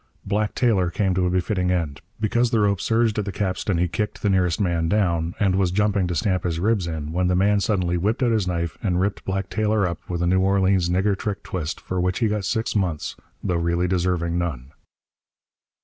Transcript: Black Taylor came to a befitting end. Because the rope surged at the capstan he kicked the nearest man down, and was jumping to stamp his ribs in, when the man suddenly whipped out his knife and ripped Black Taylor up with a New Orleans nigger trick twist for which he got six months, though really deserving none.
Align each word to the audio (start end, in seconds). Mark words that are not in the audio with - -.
Black 0.25 0.55
Taylor 0.55 0.89
came 0.89 1.13
to 1.13 1.27
a 1.27 1.29
befitting 1.29 1.69
end. 1.69 2.01
Because 2.19 2.49
the 2.49 2.59
rope 2.61 2.81
surged 2.81 3.19
at 3.19 3.25
the 3.25 3.31
capstan 3.31 3.77
he 3.77 3.87
kicked 3.87 4.23
the 4.23 4.31
nearest 4.31 4.59
man 4.59 4.89
down, 4.89 5.35
and 5.39 5.53
was 5.55 5.69
jumping 5.69 6.07
to 6.07 6.15
stamp 6.15 6.43
his 6.43 6.59
ribs 6.59 6.87
in, 6.87 7.11
when 7.13 7.27
the 7.27 7.35
man 7.35 7.59
suddenly 7.59 7.97
whipped 7.97 8.23
out 8.23 8.31
his 8.31 8.47
knife 8.47 8.79
and 8.81 8.99
ripped 8.99 9.23
Black 9.25 9.47
Taylor 9.47 9.87
up 9.87 9.99
with 10.09 10.23
a 10.23 10.25
New 10.25 10.39
Orleans 10.39 10.89
nigger 10.89 11.15
trick 11.15 11.43
twist 11.43 11.79
for 11.79 12.01
which 12.01 12.17
he 12.17 12.27
got 12.27 12.45
six 12.45 12.75
months, 12.75 13.15
though 13.43 13.57
really 13.57 13.87
deserving 13.87 14.39
none. 14.39 14.71